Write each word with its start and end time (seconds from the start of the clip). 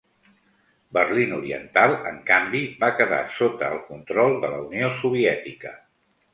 Berlín 0.97 1.35
Oriental, 1.39 1.93
en 2.13 2.17
canvi, 2.31 2.63
va 2.81 2.91
quedar 3.03 3.21
sota 3.37 3.71
el 3.77 3.85
control 3.93 4.41
de 4.47 4.53
la 4.57 4.67
Unió 4.67 4.93
Soviètica. 5.05 5.79